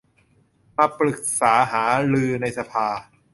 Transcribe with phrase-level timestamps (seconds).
[0.77, 2.87] มาปรึกษาหารือในสภา